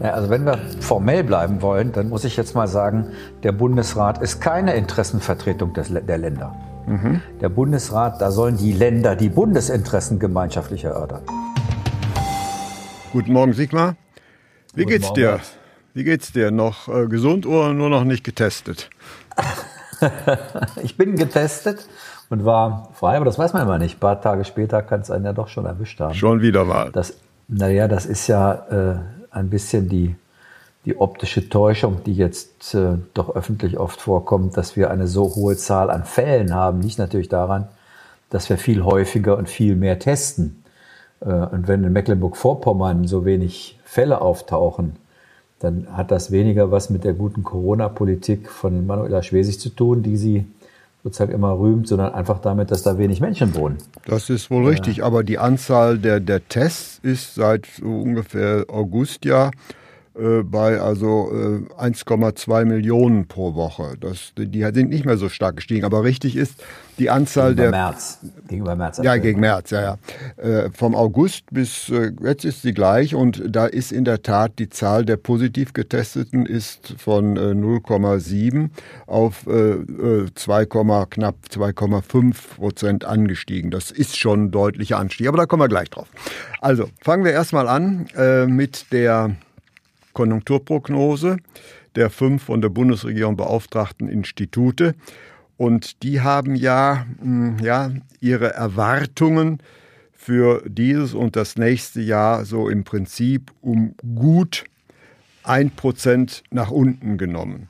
[0.00, 3.08] Also wenn wir formell bleiben wollen, dann muss ich jetzt mal sagen,
[3.42, 6.54] der Bundesrat ist keine Interessenvertretung des, der Länder.
[6.86, 7.22] Mhm.
[7.40, 11.22] Der Bundesrat, da sollen die Länder die Bundesinteressen gemeinschaftlich erörtern.
[13.12, 13.96] Guten Morgen, Sigmar.
[14.74, 15.40] Wie Guten geht's Morgen, dir?
[15.94, 16.50] Wie geht's dir?
[16.50, 18.90] Noch äh, gesund oder nur noch nicht getestet?
[20.82, 21.88] ich bin getestet
[22.28, 23.96] und war frei, aber das weiß man immer nicht.
[23.96, 26.14] Ein paar Tage später kann es einen ja doch schon erwischt haben.
[26.14, 26.90] Schon wieder mal.
[26.92, 27.14] Das,
[27.48, 28.98] naja, das ist ja äh,
[29.36, 30.16] ein bisschen die,
[30.84, 35.56] die optische Täuschung, die jetzt äh, doch öffentlich oft vorkommt, dass wir eine so hohe
[35.56, 37.68] Zahl an Fällen haben, liegt natürlich daran,
[38.30, 40.64] dass wir viel häufiger und viel mehr testen.
[41.20, 44.96] Äh, und wenn in Mecklenburg-Vorpommern so wenig Fälle auftauchen,
[45.58, 50.16] dann hat das weniger was mit der guten Corona-Politik von Manuela Schwesig zu tun, die
[50.16, 50.46] sie
[51.06, 53.78] sozusagen immer rühmt, sondern einfach damit, dass da wenig Menschen wohnen.
[54.06, 59.24] Das ist wohl richtig, aber die Anzahl der, der Tests ist seit so ungefähr August
[59.24, 59.52] ja
[60.18, 63.94] äh, bei also äh, 1,2 Millionen pro Woche.
[64.00, 66.62] Das, die sind nicht mehr so stark gestiegen, aber richtig ist
[66.98, 68.18] die Anzahl Gegenüber der März.
[68.48, 69.00] Gegenüber März.
[69.02, 70.42] Ja, gegen März, ja, ja.
[70.42, 74.58] Äh, vom August bis äh, jetzt ist sie gleich und da ist in der Tat
[74.58, 78.70] die Zahl der positiv getesteten ist von äh, 0,7
[79.06, 83.70] auf äh, äh, 2, knapp 2,5 Prozent angestiegen.
[83.70, 86.08] Das ist schon ein deutlicher Anstieg, aber da kommen wir gleich drauf.
[86.60, 89.36] Also fangen wir erstmal an äh, mit der
[90.16, 91.36] Konjunkturprognose
[91.94, 94.94] der fünf von der Bundesregierung beauftragten Institute.
[95.56, 99.58] Und die haben ja, mh, ja ihre Erwartungen
[100.12, 104.64] für dieses und das nächste Jahr so im Prinzip um gut
[105.42, 107.68] ein Prozent nach unten genommen.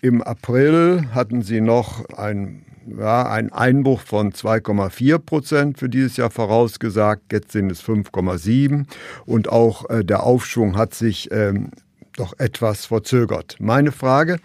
[0.00, 2.64] Im April hatten sie noch ein,
[2.96, 7.32] ja, einen Einbruch von 2,4 Prozent für dieses Jahr vorausgesagt.
[7.32, 8.86] Jetzt sind es 5,7
[9.26, 11.72] und auch äh, der Aufschwung hat sich ähm,
[12.18, 13.56] doch etwas verzögert.
[13.60, 14.38] Meine Frage,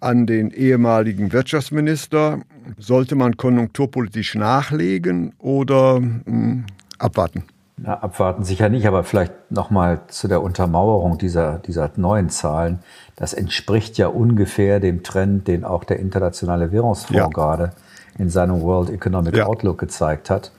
[0.00, 2.40] an den ehemaligen Wirtschaftsminister.
[2.78, 6.64] Sollte man konjunkturpolitisch nachlegen oder mh,
[6.98, 7.44] abwarten?
[7.78, 12.80] Na, abwarten sicher nicht, aber vielleicht nochmal zu der Untermauerung dieser, dieser neuen Zahlen.
[13.16, 17.26] Das entspricht ja ungefähr dem Trend, den auch der Internationale Währungsfonds Ja.
[17.28, 17.72] gerade
[18.18, 19.46] in seinem World Economic Ja.
[19.46, 20.50] Outlook gezeigt hat.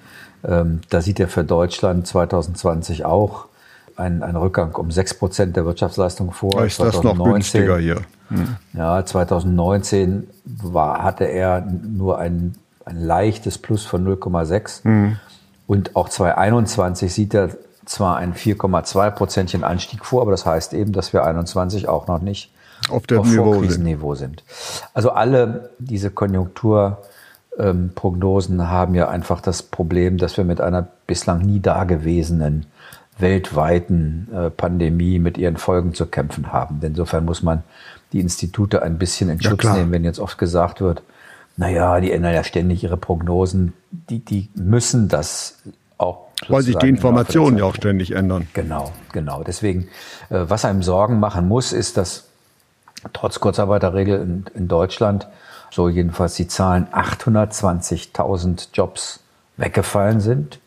[0.48, 3.48] Ähm, da sieht er für Deutschland 2020 auch
[4.00, 6.66] einen, einen Rückgang um 6 Prozent der Wirtschaftsleistung vor.
[6.66, 8.02] Ist das noch günstiger hier.
[8.74, 12.56] Ja, 2019 war, hatte er nur ein,
[12.86, 15.16] ein leichtes Plus von 0,6.
[15.68, 17.50] Und auch 2021 sieht er
[17.86, 22.22] zwar ein 4,2 Prozentchen Anstieg vor, aber das heißt eben, dass wir 21 auch noch
[22.22, 22.52] nicht
[22.90, 23.54] Auf dem auf Niveau sind.
[23.54, 24.44] Vorkrisenniveau sind.
[24.94, 31.60] Also alle diese Konjunkturprognosen haben ja einfach das Problem, dass wir mit einer bislang nie
[31.60, 32.68] dagewesenen
[33.20, 36.80] weltweiten äh, Pandemie mit ihren Folgen zu kämpfen haben.
[36.82, 37.64] Insofern muss man
[38.14, 39.78] die Institute ein bisschen in Ja, Schutz klar.
[39.78, 41.02] nehmen, wenn jetzt oft gesagt wird,
[41.58, 43.74] naja, die ändern ja ständig ihre Prognosen.
[43.92, 45.58] Die, die müssen das
[45.98, 46.28] auch.
[46.48, 48.48] Weil sich die Informationen ja auch ständig ändern.
[48.54, 49.44] Genau, genau.
[49.44, 49.90] Deswegen,
[50.30, 52.28] äh, was einem Sorgen machen muss, ist, dass
[53.12, 55.28] trotz Kurzarbeiterregel in, in Deutschland,
[55.72, 59.20] so jedenfalls die Zahlen, 820.000 Jobs
[59.58, 60.60] weggefallen sind.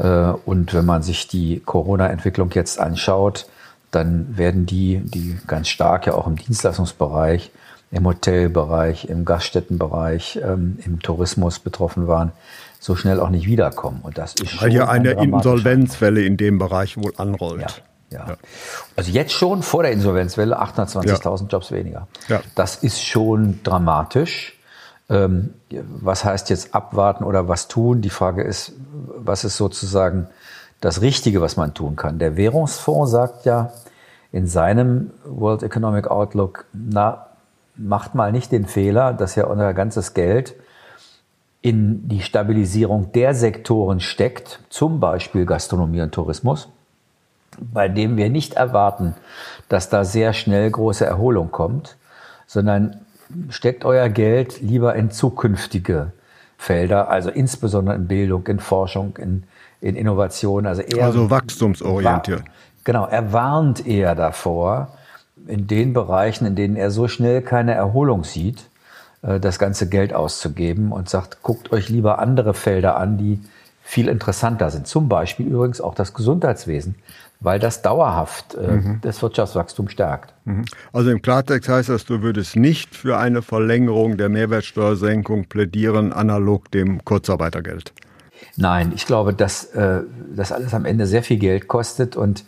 [0.00, 3.46] Äh, Und wenn man sich die Corona-Entwicklung jetzt anschaut,
[3.90, 7.50] dann werden die, die ganz stark ja auch im Dienstleistungsbereich,
[7.90, 12.30] im Hotelbereich, im Gaststättenbereich, ähm, im Tourismus betroffen waren,
[12.78, 14.00] so schnell auch nicht wiederkommen.
[14.02, 17.82] Und das ist Weil ja eine ein dramatischer Insolvenzwelle in dem Bereich wohl anrollt.
[18.10, 18.36] ja, ja.
[18.96, 22.06] Also jetzt schon vor der Insolvenzwelle 820.000 Jobs weniger.
[22.28, 22.40] Ja.
[22.54, 24.54] Das ist schon dramatisch.
[25.10, 25.54] Ähm,
[26.00, 28.00] was heißt jetzt abwarten oder was tun?
[28.00, 28.72] Die Frage ist,
[29.16, 30.28] was ist sozusagen
[30.80, 32.18] das Richtige, was man tun kann?
[32.18, 33.72] Der Währungsfonds sagt ja
[34.32, 37.26] in seinem World Economic Outlook, na,
[37.76, 40.54] macht mal nicht den Fehler, dass ja euer ganzes Geld
[41.62, 46.68] in die Stabilisierung der Sektoren steckt, zum Beispiel Gastronomie und Tourismus,
[47.58, 49.14] bei dem wir nicht erwarten,
[49.68, 51.96] dass da sehr schnell große Erholung kommt,
[52.46, 53.00] sondern
[53.50, 56.12] steckt euer Geld lieber in zukünftige
[56.58, 59.44] Felder, also insbesondere in Bildung, in Forschung, in,
[59.80, 60.66] in Innovation.
[60.66, 62.40] Also, eher Also wachstumsorientiert.
[62.40, 62.44] Wa-
[62.84, 64.96] Genau, er warnt eher davor,
[65.46, 68.68] in den Bereichen, in denen er so schnell keine Erholung sieht,
[69.22, 73.38] äh, das ganze Geld auszugeben und sagt, guckt euch lieber andere Felder an, die
[73.82, 74.86] viel interessanter sind.
[74.86, 76.94] Zum Beispiel übrigens auch das Gesundheitswesen,
[77.40, 78.98] weil das dauerhaft äh, mhm.
[79.02, 80.34] das Wirtschaftswachstum stärkt.
[80.44, 80.64] Mhm.
[80.92, 86.70] Also im Klartext heißt das, du würdest nicht für eine Verlängerung der Mehrwertsteuersenkung plädieren, analog
[86.70, 87.92] dem Kurzarbeitergeld.
[88.56, 90.02] Nein, ich glaube, dass äh,
[90.34, 92.44] das alles am Ende sehr viel Geld kostet und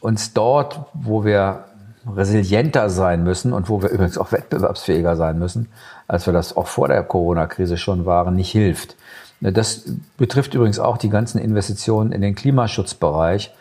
[0.00, 1.64] uns dort, wo wir
[2.06, 5.68] resilienter sein müssen und wo wir übrigens auch wettbewerbsfähiger sein müssen,
[6.08, 8.96] als wir das auch vor der Corona-Krise schon waren, nicht hilft.
[9.40, 9.84] Das
[10.18, 13.52] betrifft übrigens auch die ganzen Investitionen in den Klimaschutzbereich.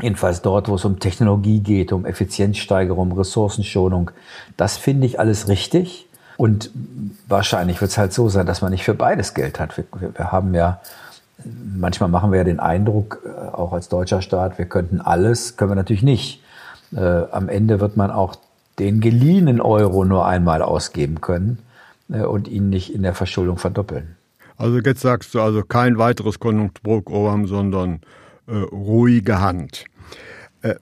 [0.00, 4.10] Jedenfalls dort, wo es um Technologie geht, um Effizienzsteigerung, Ressourcenschonung.
[4.56, 6.06] Das finde ich alles richtig.
[6.36, 6.70] Und
[7.26, 9.76] wahrscheinlich wird es halt so sein, dass man nicht für beides Geld hat.
[9.76, 10.80] Wir, wir, haben ja,
[11.76, 15.72] manchmal machen wir ja den Eindruck, äh, auch als deutscher Staat, wir könnten alles, können
[15.72, 16.42] wir natürlich nicht.
[16.94, 17.00] Äh,
[17.32, 18.36] am Ende wird man auch
[18.78, 21.58] den geliehenen Euro nur einmal ausgeben können
[22.08, 24.16] äh, und ihn nicht in der Verschuldung verdoppeln.
[24.56, 28.00] Also jetzt sagst du also kein weiteres Konjunkturprogramm, sondern
[28.54, 29.84] ruhige Hand.
[30.62, 30.74] Äh,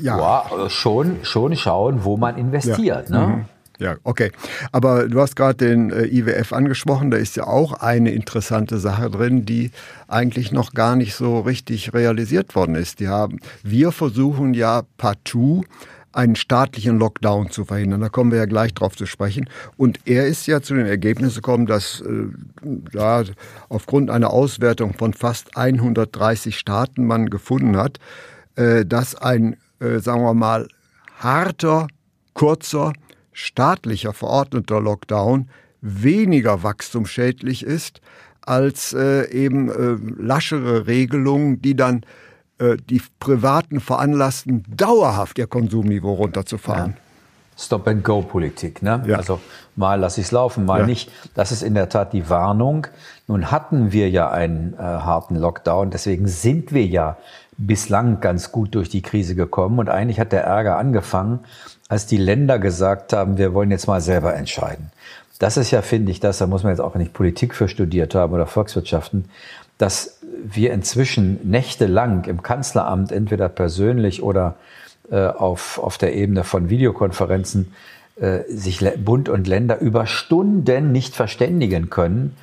[0.00, 0.18] ja.
[0.18, 0.70] ja.
[0.70, 3.10] schon, schon schauen, wo man investiert.
[3.10, 3.18] Ja.
[3.18, 3.26] Ne?
[3.26, 3.44] Mhm.
[3.78, 4.30] Ja, okay.
[4.70, 9.10] Aber du hast gerade den äh, IWF angesprochen, da ist ja auch eine interessante Sache
[9.10, 9.72] drin, die
[10.06, 13.00] eigentlich noch gar nicht so richtig realisiert worden ist.
[13.00, 15.64] Die haben, wir versuchen ja partout
[16.12, 18.00] einen staatlichen Lockdown zu verhindern.
[18.00, 19.48] Da kommen wir ja gleich drauf zu sprechen.
[19.76, 22.26] Und er ist ja zu den Ergebnissen gekommen, dass äh,
[22.92, 23.24] ja,
[23.68, 27.98] aufgrund einer Auswertung von fast 130 Staaten man gefunden hat,
[28.56, 30.68] äh, dass ein, äh, sagen wir mal,
[31.18, 31.88] harter,
[32.34, 32.92] kurzer
[33.32, 35.48] staatlicher verordneter Lockdown
[35.80, 38.00] weniger wachstumsschädlich ist
[38.42, 42.04] als äh, eben äh, laschere Regelungen, die dann
[42.60, 46.92] die Privaten veranlassten, dauerhaft ihr Konsumniveau runterzufahren.
[46.92, 47.02] Ja.
[47.58, 48.82] Stop-and-Go-Politik.
[48.82, 49.02] Ne?
[49.06, 49.16] Ja.
[49.16, 49.40] Also
[49.76, 50.86] mal lasse ich es laufen, mal ja.
[50.86, 51.10] nicht.
[51.34, 52.86] Das ist in der Tat die Warnung.
[53.26, 57.16] Nun hatten wir ja einen äh, harten Lockdown, deswegen sind wir ja
[57.58, 59.78] bislang ganz gut durch die Krise gekommen.
[59.78, 61.40] Und eigentlich hat der Ärger angefangen,
[61.88, 64.90] als die Länder gesagt haben, wir wollen jetzt mal selber entscheiden.
[65.38, 68.14] Das ist ja, finde ich, das, da muss man jetzt auch nicht Politik für studiert
[68.14, 69.26] haben oder Volkswirtschaften,
[69.76, 74.56] dass wir inzwischen nächtelang im Kanzleramt entweder persönlich oder
[75.10, 77.72] äh, auf, auf der Ebene von Videokonferenzen
[78.20, 82.36] äh, sich Bund und Länder über Stunden nicht verständigen können,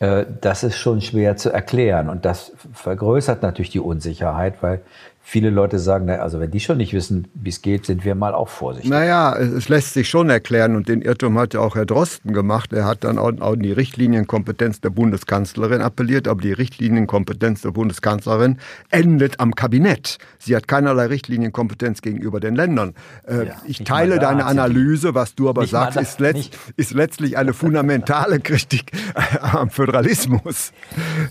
[0.00, 2.08] äh, das ist schon schwer zu erklären.
[2.08, 4.80] Und das vergrößert natürlich die Unsicherheit, weil
[5.22, 8.14] viele Leute sagen, na, also wenn die schon nicht wissen, wie es geht, sind wir
[8.14, 8.90] mal auch vorsichtig.
[8.90, 12.72] Naja, es lässt sich schon erklären und den Irrtum hat ja auch Herr Drosten gemacht.
[12.72, 18.58] Er hat dann auch an die Richtlinienkompetenz der Bundeskanzlerin appelliert, aber die Richtlinienkompetenz der Bundeskanzlerin
[18.90, 20.18] endet am Kabinett.
[20.38, 22.94] Sie hat keinerlei Richtlinienkompetenz gegenüber den Ländern.
[23.26, 27.52] Äh, ja, ich teile deine Analyse, was du aber sagst, ist, letzt, ist, letztlich eine
[27.52, 28.92] fundamentale Kritik
[29.40, 30.72] am Föderalismus.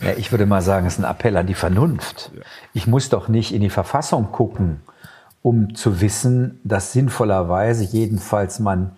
[0.02, 2.32] Ja, ich würde mal sagen, es ist ein Appell an die Vernunft.
[2.74, 4.82] Ich muss doch nicht in die Verfassung gucken,
[5.42, 8.92] um zu wissen, dass sinnvollerweise jedenfalls man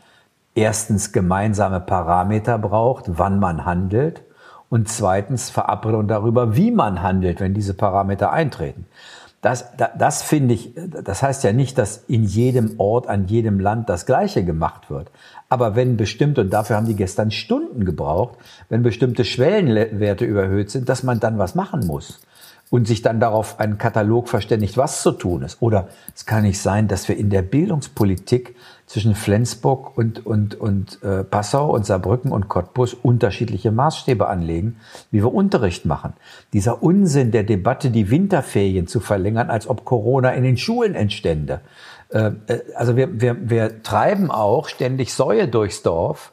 [0.55, 4.23] erstens gemeinsame Parameter braucht, wann man handelt
[4.69, 8.87] und zweitens Verabredung darüber, wie man handelt, wenn diese Parameter eintreten.
[9.41, 10.73] Das, das, das finde ich,
[11.03, 15.11] das heißt ja nicht, dass in jedem Ort, an jedem Land das Gleiche gemacht wird.
[15.47, 18.39] Aber wenn bestimmte, und dafür haben die gestern Stunden gebraucht,
[18.69, 22.19] wenn bestimmte Schwellenwerte überhöht sind, dass man dann was machen muss
[22.71, 25.61] und sich dann darauf einen Katalog verständigt, was zu tun ist.
[25.61, 31.03] Oder es kann nicht sein, dass wir in der Bildungspolitik zwischen Flensburg und, und, und
[31.03, 34.77] äh, Passau und Saarbrücken und Cottbus unterschiedliche Maßstäbe anlegen,
[35.11, 36.13] wie wir Unterricht machen.
[36.53, 41.59] Dieser Unsinn der Debatte, die Winterferien zu verlängern, als ob Corona in den Schulen entstände.
[42.09, 46.31] Äh, äh also wir, wir, wir treiben auch ständig Säue durchs Dorf,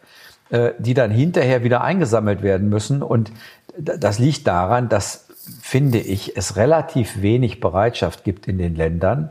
[0.51, 3.03] äh, die dann hinterher wieder eingesammelt werden müssen.
[3.03, 3.33] Und
[3.77, 5.28] das liegt daran, dass
[5.61, 9.31] finde ich, es relativ wenig Bereitschaft gibt in den Ländern,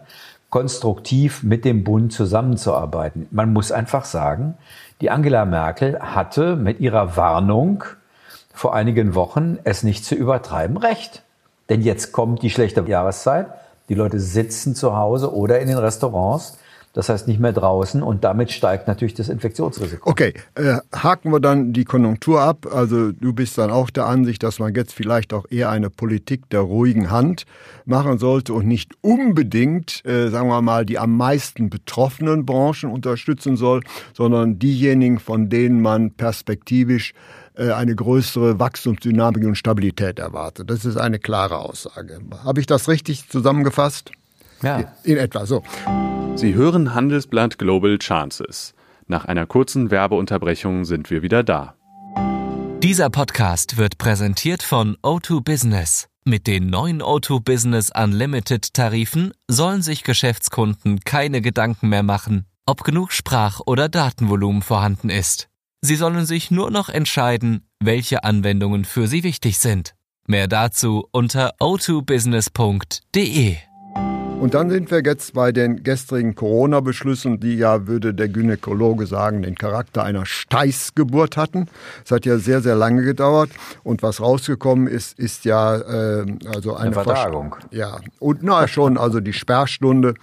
[0.49, 3.27] konstruktiv mit dem Bund zusammenzuarbeiten.
[3.31, 4.55] Man muss einfach sagen,
[5.01, 7.83] die Angela Merkel hatte mit ihrer Warnung
[8.53, 11.23] vor einigen Wochen, es nicht zu übertreiben, recht.
[11.69, 13.47] Denn jetzt kommt die schlechte Jahreszeit.
[13.89, 16.57] Die Leute sitzen zu Hause oder in den Restaurants
[16.97, 20.09] das heißt nicht mehr draußen und damit steigt natürlich das Infektionsrisiko.
[20.09, 22.65] Okay, äh, haken wir dann die Konjunktur ab.
[22.73, 26.49] Also du bist dann auch der Ansicht, dass man jetzt vielleicht auch eher eine Politik
[26.49, 27.45] der ruhigen Hand
[27.85, 33.57] machen sollte und nicht unbedingt, äh, sagen wir mal, die am meisten betroffenen Branchen unterstützen
[33.57, 33.83] soll,
[34.15, 37.13] sondern diejenigen, von denen man perspektivisch
[37.53, 40.71] äh, eine größere Wachstumsdynamik und Stabilität erwartet.
[40.71, 42.21] Das ist eine klare Aussage.
[42.43, 44.09] Habe ich das richtig zusammengefasst?
[44.63, 44.95] Ja.
[45.03, 45.61] In etwa so.
[46.37, 48.75] Sie hören Handelsblatt Global Chances.
[49.07, 51.73] Nach einer kurzen Werbeunterbrechung sind wir wieder da.
[52.83, 56.09] Dieser Podcast wird präsentiert von O2 Business.
[56.25, 62.83] Mit den neuen O2 Business Unlimited Tarifen sollen sich Geschäftskunden keine Gedanken mehr machen, ob
[62.83, 65.49] genug Sprach- oder Datenvolumen vorhanden ist.
[65.81, 69.95] Sie sollen sich nur noch entscheiden, welche Anwendungen für sie wichtig sind.
[70.27, 73.57] Mehr dazu unter o2business.de.
[74.39, 79.41] Und dann sind wir jetzt bei den gestrigen Corona-Beschlüssen, die ja, würde der Gynäkologe sagen,
[79.41, 81.65] den Charakter einer Steißgeburt hatten.
[82.05, 83.49] Es hat ja sehr, sehr lange gedauert.
[83.83, 87.55] Und was rausgekommen ist, ist ja äh, also eine, eine Vertagung.
[87.71, 90.13] Ja, und na schon, also die Sperrstunde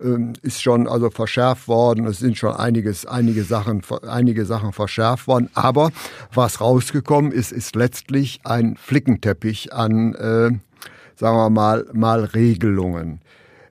[0.00, 2.06] ähm, ist schon also verschärft worden.
[2.06, 5.50] Es sind schon einiges, einige Sachen, einige Sachen verschärft worden.
[5.54, 5.90] Aber
[6.32, 10.50] was rausgekommen ist, ist letztlich ein Flickenteppich an, äh,
[11.16, 13.20] sagen wir mal, mal Regelungen.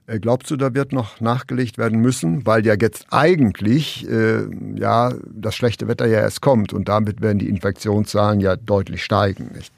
[0.06, 4.44] Äh, glaubst du, da wird noch nachgelegt werden müssen, weil ja jetzt eigentlich äh,
[4.74, 9.50] ja das schlechte Wetter ja erst kommt und damit werden die Infektionszahlen ja deutlich steigen,
[9.54, 9.72] nicht?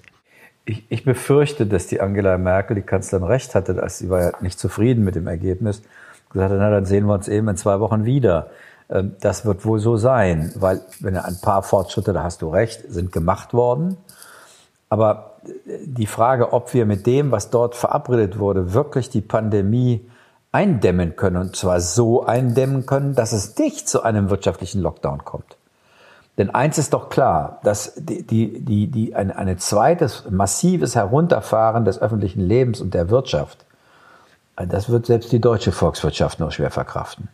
[0.65, 4.33] Ich, ich befürchte, dass die Angela Merkel, die Kanzlerin, recht hatte, als sie war ja
[4.41, 5.83] nicht zufrieden mit dem Ergebnis,
[6.33, 8.51] gesagt hat, na dann sehen wir uns eben in zwei Wochen wieder.
[8.91, 12.83] Ähm, das wird wohl so sein, weil wenn ein paar Fortschritte, da hast du recht,
[12.89, 13.97] sind gemacht worden.
[14.89, 15.37] Aber
[15.85, 20.01] die Frage, ob wir mit dem, was dort verabredet wurde, wirklich die Pandemie
[20.57, 21.37] eindämmen können.
[21.37, 25.57] Und zwar so eindämmen können, dass es nicht zu einem wirtschaftlichen Lockdown kommt.
[26.39, 31.85] Denn eins ist doch klar, dass die, die, die, die ein, ein zweites massives Herunterfahren
[31.85, 33.67] des öffentlichen Lebens und der Wirtschaft,
[34.57, 37.29] das wird selbst die deutsche Volkswirtschaft nur schwer verkraften.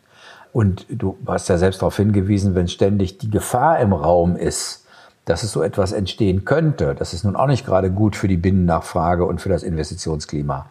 [0.52, 4.84] Und du hast ja selbst darauf hingewiesen, wenn ständig die Gefahr im Raum ist,
[5.24, 8.36] dass es so etwas entstehen könnte, das ist nun auch nicht gerade gut für die
[8.36, 10.66] Binnennachfrage und für das Investitionsklima.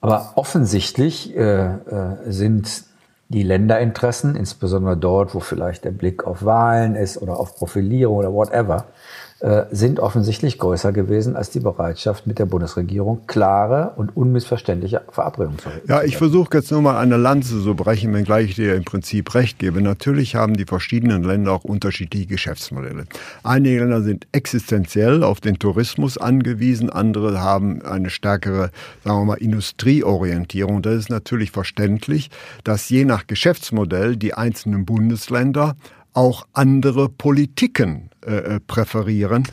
[0.00, 1.76] Aber offensichtlich äh, äh,
[2.26, 2.84] sind
[3.28, 8.32] die Länderinteressen, insbesondere dort, wo vielleicht der Blick auf Wahlen ist oder auf Profilierung oder
[8.32, 8.86] whatever,
[9.40, 15.58] äh, sind offensichtlich größer gewesen als die Bereitschaft mit der Bundesregierung klare und unmissverständliche Verabredungen
[15.58, 18.84] zu Ja, ich versuche jetzt nur mal eine Lanze zu brechen, wenngleich ich dir im
[18.84, 19.80] Prinzip recht gebe.
[19.80, 23.04] Natürlich haben die verschiedenen Länder auch unterschiedliche Geschäftsmodelle.
[23.44, 28.70] Einige Länder sind existenziell auf den Tourismus angewiesen, andere haben eine stärkere,
[29.04, 30.82] sagen wir mal, Industrieorientierung.
[30.82, 32.30] Das ist natürlich verständlich,
[32.64, 35.76] dass je nach Geschäftsmodell die einzelnen Bundesländer
[36.12, 39.44] auch andere Politiken äh, äh, präferieren.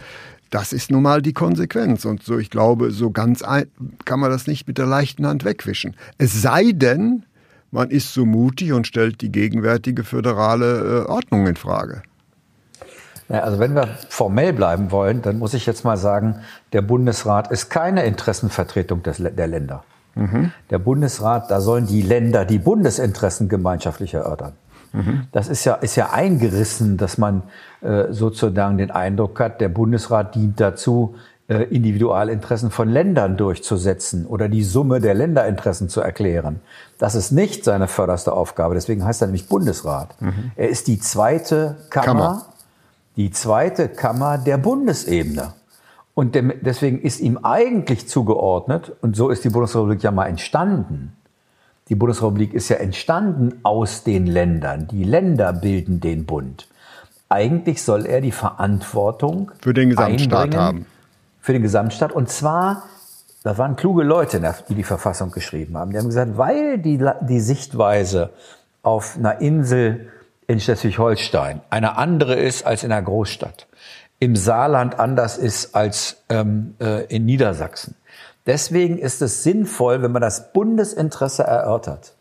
[0.49, 2.05] Das ist nun mal die Konsequenz.
[2.05, 3.65] Und so, ich glaube, so ganz ein,
[4.05, 5.95] kann man das nicht mit der leichten Hand wegwischen.
[6.17, 7.23] Es sei denn,
[7.71, 12.03] man ist so mutig und stellt die gegenwärtige föderale äh, Ordnung in Frage.
[13.27, 16.41] Ja, also wenn wir formell bleiben wollen, dann muss ich jetzt mal sagen,
[16.73, 19.83] der Bundesrat ist keine Interessenvertretung des, der Länder.
[20.15, 20.51] Mhm.
[20.69, 24.53] Der Bundesrat, da sollen die Länder die Bundesinteressen gemeinschaftlich erörtern.
[25.31, 27.43] Das ist ja, ist ja eingerissen, dass man
[27.81, 31.15] äh, sozusagen den Eindruck hat, der Bundesrat dient dazu,
[31.47, 36.59] äh, Individualinteressen von Ländern durchzusetzen oder die Summe der Länderinteressen zu erklären.
[36.97, 38.73] Das ist nicht seine förderste Aufgabe.
[38.73, 40.19] Deswegen heißt er nämlich Bundesrat.
[40.21, 40.51] Mhm.
[40.55, 42.45] Er ist die zweite Kammer, Kammer,
[43.15, 45.53] die zweite Kammer der Bundesebene.
[46.15, 51.13] Und deswegen ist ihm eigentlich zugeordnet, und so ist die Bundesrepublik ja mal entstanden,
[51.89, 54.87] die Bundesrepublik ist ja entstanden aus den Ländern.
[54.87, 56.67] Die Länder bilden den Bund.
[57.29, 60.85] Eigentlich soll er die Verantwortung für den Gesamtstaat haben.
[61.41, 62.11] Für den Gesamtstaat.
[62.11, 62.83] Und zwar,
[63.43, 65.91] da waren kluge Leute, die die Verfassung geschrieben haben.
[65.91, 68.31] Die haben gesagt, weil die, die Sichtweise
[68.81, 70.11] auf einer Insel
[70.47, 73.67] in Schleswig-Holstein eine andere ist als in einer Großstadt,
[74.19, 77.95] im Saarland anders ist als ähm, äh, in Niedersachsen,
[78.45, 82.15] Deswegen ist es sinnvoll, wenn man das Bundesinteresse erörtert,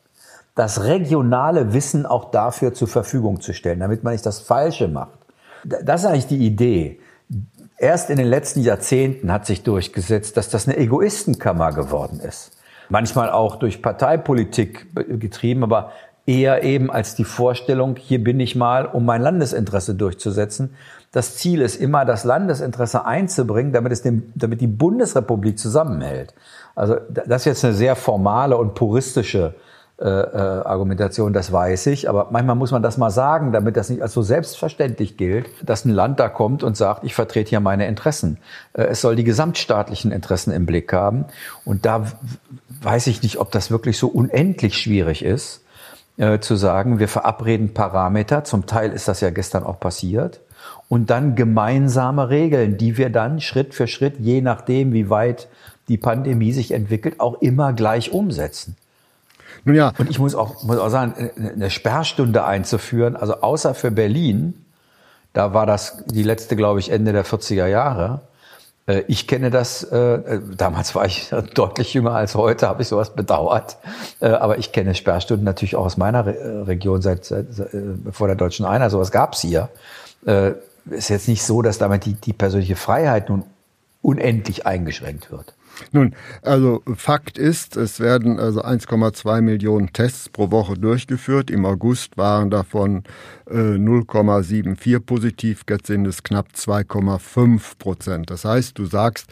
[0.55, 5.19] das regionale Wissen auch dafür zur Verfügung zu stellen, damit man nicht das Falsche macht.
[5.65, 7.01] Das ist eigentlich die Idee.
[7.77, 12.53] Erst in den letzten Jahrzehnten hat sich durchgesetzt, dass das eine Egoistenkammer geworden ist.
[12.89, 15.91] Manchmal auch durch Parteipolitik getrieben, aber
[16.27, 20.75] eher eben als die Vorstellung, hier bin ich mal, um mein Landesinteresse durchzusetzen.
[21.13, 26.35] Das Ziel ist immer, das Landesinteresse einzubringen, damit, es dem, damit die Bundesrepublik zusammenhält.
[26.75, 29.55] Also das ist jetzt eine sehr formale und puristische
[29.97, 32.09] äh, äh, Argumentation, das weiß ich.
[32.09, 35.85] Aber manchmal muss man das mal sagen, damit das nicht als so selbstverständlich gilt, dass
[35.85, 38.39] ein Land da kommt und sagt, ich vertrete hier meine Interessen.
[38.73, 41.27] Äh, es soll die gesamtstaatlichen Interessen im Blick haben.
[41.65, 42.07] Und da
[42.83, 45.64] weiß ich nicht, ob das wirklich so unendlich schwierig ist,
[46.17, 48.45] äh, zu sagen, wir verabreden Parameter.
[48.45, 50.41] Zum Teil ist das ja gestern auch passiert
[50.89, 55.49] und dann gemeinsame Regeln, die wir dann Schritt für Schritt, je nachdem, wie weit
[55.89, 58.77] die Pandemie sich entwickelt, auch immer gleich umsetzen.
[59.65, 59.93] Nun ja.
[59.99, 64.55] Und ich muss auch, muss auch sagen, eine Sperrstunde einzuführen, also außer für Berlin,
[65.33, 68.21] da war das die letzte, glaube ich, Ende der 40er Jahre.
[68.87, 73.11] Äh, ich kenne das, äh, damals war ich deutlich jünger als heute, habe ich sowas
[73.11, 73.77] bedauert.
[74.21, 76.27] Äh, aber ich kenne Sperrstunden natürlich auch aus meiner
[76.67, 77.47] Region seit, seit
[78.13, 78.91] vor der deutschen Einheit.
[78.91, 79.69] Sowas gab es hier.
[80.91, 83.45] Ist jetzt nicht so, dass damit die, die persönliche Freiheit nun
[84.03, 85.55] unendlich eingeschränkt wird.
[85.93, 91.51] Nun, also Fakt ist, es werden also 1,2 Millionen Tests pro Woche durchgeführt.
[91.51, 93.05] Im August waren davon
[93.49, 98.31] äh, 0,74 positiv, jetzt sind es knapp 2,5 Prozent.
[98.31, 99.27] Das heißt, du sagst,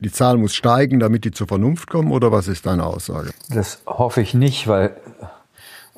[0.00, 3.30] die Zahl muss steigen, damit die zur Vernunft kommen, oder was ist deine Aussage?
[3.50, 4.96] Das hoffe ich nicht, weil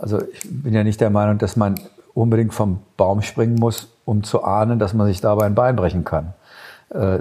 [0.02, 1.78] also ich bin ja nicht der Meinung, dass man
[2.12, 6.04] unbedingt vom Baum springen muss, um zu ahnen, dass man sich dabei ein Bein brechen
[6.04, 6.34] kann.
[6.94, 7.20] Äh,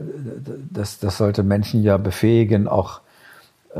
[0.70, 3.02] das, das sollte Menschen ja befähigen, auch
[3.74, 3.80] äh,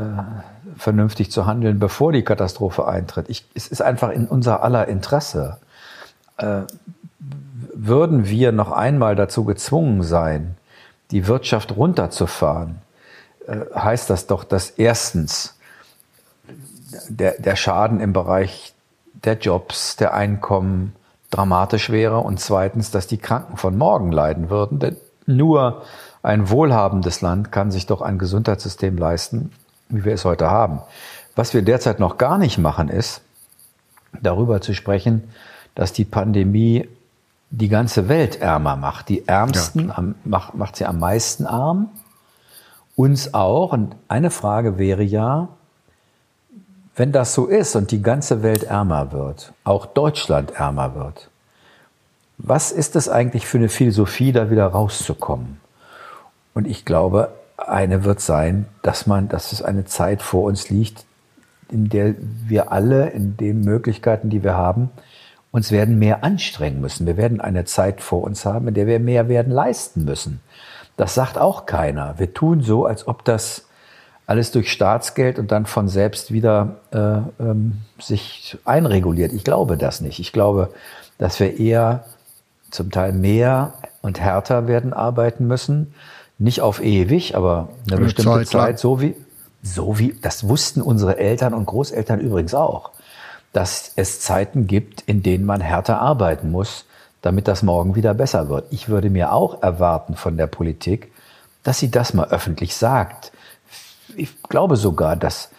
[0.76, 3.28] vernünftig zu handeln, bevor die Katastrophe eintritt.
[3.28, 5.58] Ich, es ist einfach in unser aller Interesse.
[6.38, 6.62] Äh,
[7.74, 10.56] würden wir noch einmal dazu gezwungen sein,
[11.10, 12.78] die Wirtschaft runterzufahren,
[13.74, 15.56] heißt das doch, dass erstens
[17.08, 18.72] der, der Schaden im Bereich
[19.24, 20.94] der Jobs, der Einkommen
[21.30, 24.78] dramatisch wäre und zweitens, dass die Kranken von morgen leiden würden.
[24.78, 24.96] Denn
[25.36, 25.82] nur
[26.22, 29.52] ein wohlhabendes Land kann sich doch ein Gesundheitssystem leisten,
[29.88, 30.80] wie wir es heute haben.
[31.34, 33.22] Was wir derzeit noch gar nicht machen, ist,
[34.20, 35.24] darüber zu sprechen,
[35.74, 36.88] dass die Pandemie
[37.50, 39.08] die ganze Welt ärmer macht.
[39.08, 39.98] Die Ärmsten ja.
[39.98, 41.90] am, macht, macht sie am meisten arm,
[42.96, 43.72] uns auch.
[43.72, 45.48] Und eine Frage wäre ja,
[46.94, 51.30] wenn das so ist und die ganze Welt ärmer wird, auch Deutschland ärmer wird,
[52.42, 55.60] was ist es eigentlich für eine Philosophie, da wieder rauszukommen?
[56.54, 61.04] Und ich glaube, eine wird sein, dass man, dass es eine Zeit vor uns liegt,
[61.70, 64.90] in der wir alle, in den Möglichkeiten, die wir haben,
[65.52, 67.06] uns werden mehr anstrengen müssen.
[67.06, 70.40] Wir werden eine Zeit vor uns haben, in der wir mehr werden leisten müssen.
[70.96, 72.18] Das sagt auch keiner.
[72.18, 73.66] Wir tun so, als ob das
[74.26, 79.32] alles durch Staatsgeld und dann von selbst wieder äh, ähm, sich einreguliert.
[79.32, 80.18] Ich glaube das nicht.
[80.18, 80.72] Ich glaube,
[81.18, 82.04] dass wir eher
[82.72, 85.94] zum Teil mehr und härter werden arbeiten müssen.
[86.38, 89.14] Nicht auf ewig, aber eine, eine bestimmte Zeit, Zeit so wie,
[89.62, 92.90] so wie, das wussten unsere Eltern und Großeltern übrigens auch,
[93.52, 96.86] dass es Zeiten gibt, in denen man härter arbeiten muss,
[97.20, 98.66] damit das morgen wieder besser wird.
[98.70, 101.12] Ich würde mir auch erwarten von der Politik,
[101.62, 103.30] dass sie das mal öffentlich sagt.
[104.16, 105.50] Ich glaube sogar, dass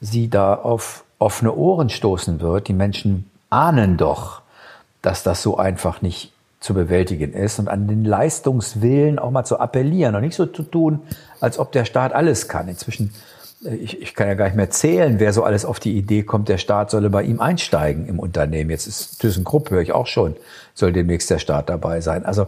[0.00, 2.68] sie da auf offene Ohren stoßen wird.
[2.68, 4.42] Die Menschen ahnen doch,
[5.00, 9.60] dass das so einfach nicht zu bewältigen ist und an den Leistungswillen auch mal zu
[9.60, 11.00] appellieren und nicht so zu tun,
[11.40, 12.68] als ob der Staat alles kann.
[12.68, 13.12] Inzwischen,
[13.64, 16.24] äh, ich, ich kann ja gar nicht mehr zählen, wer so alles auf die Idee
[16.24, 18.70] kommt, der Staat solle bei ihm einsteigen im Unternehmen.
[18.70, 20.34] Jetzt ist ThyssenKrupp, höre ich auch schon,
[20.78, 22.24] soll demnächst der Staat dabei sein.
[22.24, 22.46] Also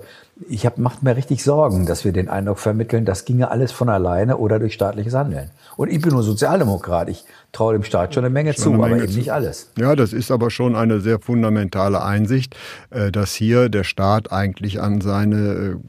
[0.49, 3.89] ich hab, macht mir richtig Sorgen, dass wir den Eindruck vermitteln, das ginge alles von
[3.89, 5.51] alleine oder durch staatliches Handeln.
[5.77, 7.09] Und ich bin nur Sozialdemokrat.
[7.09, 9.19] Ich traue dem Staat schon eine Menge schon zu, eine Menge aber eben zu.
[9.19, 9.71] nicht alles.
[9.77, 12.57] Ja, das ist aber schon eine sehr fundamentale Einsicht,
[12.91, 15.37] äh, dass hier der Staat eigentlich an seine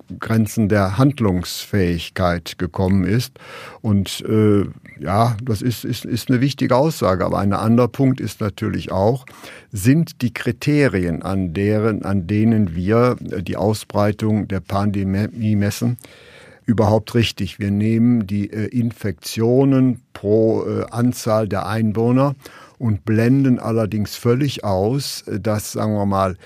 [0.10, 3.34] äh, Grenzen der Handlungsfähigkeit gekommen ist.
[3.82, 4.66] Und äh,
[5.00, 7.26] ja, das ist, ist, ist eine wichtige Aussage.
[7.26, 9.26] Aber ein anderer Punkt ist natürlich auch,
[9.72, 15.98] sind die Kriterien, an, deren, an denen wir die Ausbreitung der Pandemie messen,
[16.66, 17.60] überhaupt richtig.
[17.60, 22.36] Wir nehmen die äh, Infektionen pro äh, Anzahl der Einwohner
[22.78, 26.38] und blenden allerdings völlig aus, äh, dass, sagen wir mal,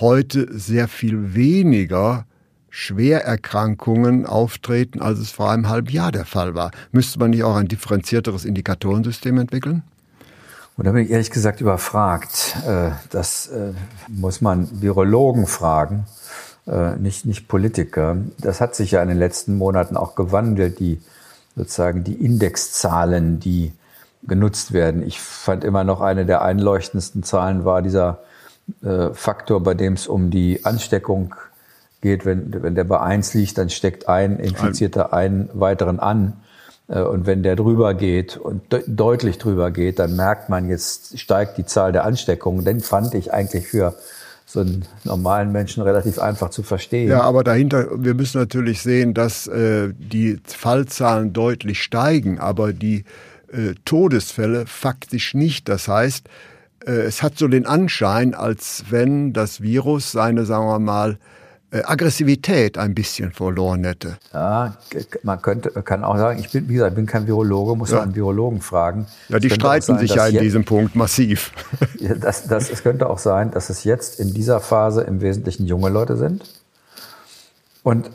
[0.00, 2.24] heute sehr viel weniger
[2.70, 6.70] Schwererkrankungen auftreten, als es vor einem halben Jahr der Fall war.
[6.90, 9.82] Müsste man nicht auch ein differenzierteres Indikatorensystem entwickeln?
[10.78, 12.56] Und da bin ich ehrlich gesagt überfragt.
[13.10, 13.50] Das
[14.08, 16.06] muss man Virologen fragen
[16.68, 18.18] äh, nicht, nicht Politiker.
[18.38, 21.00] Das hat sich ja in den letzten Monaten auch gewandelt, die
[21.56, 23.72] sozusagen die Indexzahlen, die
[24.22, 25.02] genutzt werden.
[25.02, 28.20] Ich fand immer noch eine der einleuchtendsten Zahlen war dieser
[28.82, 31.34] äh, Faktor, bei dem es um die Ansteckung
[32.00, 32.26] geht.
[32.26, 36.34] Wenn, wenn der bei eins liegt, dann steckt ein Infizierter einen weiteren an.
[36.88, 41.18] Äh, und wenn der drüber geht und de deutlich drüber geht, dann merkt man, jetzt
[41.18, 42.64] steigt die Zahl der Ansteckungen.
[42.64, 43.94] Den fand ich eigentlich für
[44.46, 47.10] so einen normalen Menschen relativ einfach zu verstehen.
[47.10, 53.04] Ja, aber dahinter, wir müssen natürlich sehen, dass äh, die Fallzahlen deutlich steigen, aber die
[53.52, 55.68] äh, Todesfälle faktisch nicht.
[55.68, 56.28] Das heißt,
[56.86, 61.18] äh, es hat so den Anschein, als wenn das Virus seine, sagen wir mal,
[61.70, 64.16] Aggressivität ein bisschen verloren hätte.
[64.32, 64.78] Ja,
[65.22, 68.00] man könnte, kann auch sagen, ich bin, wie gesagt, bin kein Virologe, muss ja.
[68.00, 69.06] einen Virologen fragen.
[69.28, 71.52] Ja, die streiten sein, sich ja in diesem Punkt massiv.
[72.20, 75.90] das, das, es könnte auch sein, dass es jetzt in dieser Phase im Wesentlichen junge
[75.90, 76.42] Leute sind.
[77.82, 78.10] Und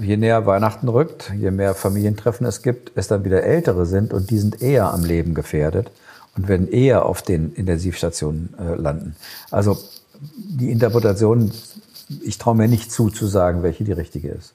[0.00, 4.30] je näher Weihnachten rückt, je mehr Familientreffen es gibt, es dann wieder Ältere sind und
[4.30, 5.90] die sind eher am Leben gefährdet
[6.36, 9.16] und werden eher auf den Intensivstationen äh, landen.
[9.50, 9.78] Also
[10.20, 11.52] die Interpretation
[12.22, 14.54] ich traue mir nicht zu, zu sagen, welche die richtige ist.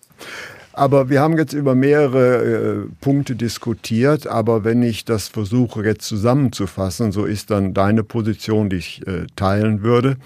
[0.74, 6.08] Aber wir haben jetzt über mehrere äh, Punkte diskutiert, aber wenn ich das versuche jetzt
[6.08, 10.18] zusammenzufassen, so ist dann deine Position, die ich äh, teilen würde.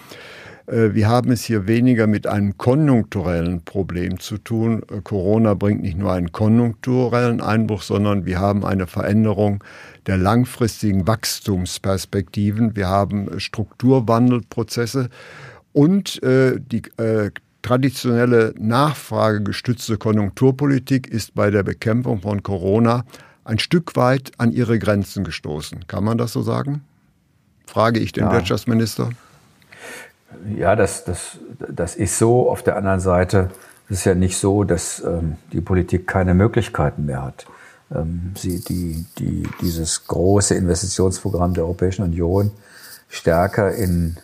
[0.68, 4.84] Äh, wir haben es hier weniger mit einem konjunkturellen Problem zu tun.
[4.90, 9.64] Äh, Corona bringt nicht nur einen konjunkturellen Einbruch, sondern wir haben eine Veränderung
[10.06, 12.76] der langfristigen Wachstumsperspektiven.
[12.76, 15.10] Wir haben Strukturwandelprozesse
[15.78, 17.30] und äh, die äh,
[17.62, 23.06] traditionelle nachfragegestützte Konjunkturpolitik ist bei der Bekämpfung von Corona
[23.44, 25.86] ein Stück weit an ihre Grenzen gestoßen.
[25.88, 26.84] Kann man das so sagen?
[27.68, 28.32] Frage ich den ja.
[28.32, 29.12] Wirtschaftsminister.
[30.58, 31.38] Ja, das, das,
[31.70, 32.50] das ist so.
[32.50, 33.52] Auf der anderen Seite
[33.88, 37.46] ist es ja nicht so, dass ähm, die Politik keine Möglichkeiten mehr hat.
[37.94, 42.50] Ähm, sie, die, die, dieses große Investitionsprogramm der Europäischen Union
[43.10, 44.18] stärker in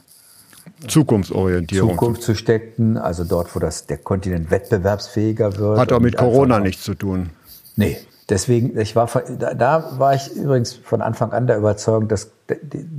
[0.88, 1.91] Zukunftsorientierung.
[1.91, 5.80] Zukunft zu stecken, also dort, wo das, der Kontinent wettbewerbsfähiger wird.
[5.80, 7.30] Hat auch mit Corona nichts zu tun.
[7.76, 7.97] Nee,
[8.30, 9.10] deswegen, ich war,
[9.58, 12.32] da, war ich übrigens von Anfang an der Überzeugung, dass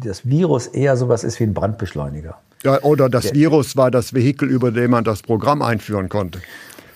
[0.01, 2.39] das Virus eher sowas ist wie ein Brandbeschleuniger.
[2.63, 6.41] Ja, oder das der, Virus war das Vehikel, über dem man das Programm einführen konnte.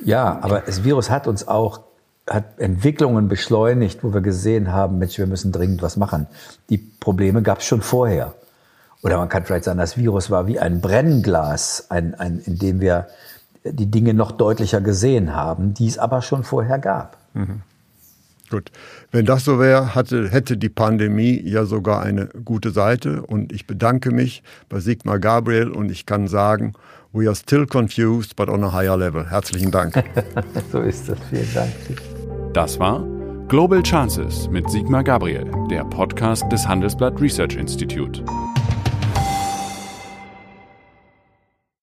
[0.02, 1.80] Ja, aber das Virus hat uns auch
[2.28, 6.26] hat Entwicklungen beschleunigt, wo wir gesehen haben, Mensch, wir müssen dringend was machen.
[6.68, 8.34] Die Probleme gab es schon vorher.
[9.02, 12.80] Oder man kann vielleicht sagen, das Virus war wie ein Brennglas, ein, ein, in dem
[12.80, 13.06] wir
[13.64, 17.16] die Dinge noch deutlicher gesehen haben, die es aber schon vorher gab.
[17.34, 17.62] Mhm.
[18.50, 18.70] Gut.
[19.10, 23.22] Wenn das so wäre, hatte, hätte die Pandemie ja sogar eine gute Seite.
[23.22, 26.72] Und ich bedanke mich bei Sigmar Gabriel und ich kann sagen,
[27.12, 29.28] we are still confused, but on a higher level.
[29.28, 30.02] Herzlichen Dank.
[30.72, 31.18] so ist das.
[31.30, 31.72] Vielen Dank.
[32.54, 33.04] Das war
[33.48, 38.24] Global Chances mit Sigmar Gabriel, der Podcast des Handelsblatt Research Institute.